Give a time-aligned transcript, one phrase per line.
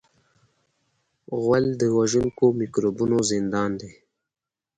[1.41, 3.91] غول د وژونکو میکروبونو زندان دی.